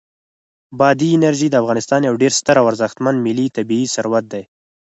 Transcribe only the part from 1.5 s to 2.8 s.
افغانستان یو ډېر ستر او